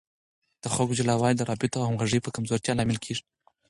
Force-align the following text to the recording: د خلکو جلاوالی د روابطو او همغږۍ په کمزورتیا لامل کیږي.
د 0.63 0.65
خلکو 0.73 0.97
جلاوالی 0.99 1.35
د 1.37 1.41
روابطو 1.49 1.77
او 1.81 1.87
همغږۍ 1.89 2.19
په 2.23 2.33
کمزورتیا 2.35 2.73
لامل 2.75 2.97
کیږي. 3.05 3.23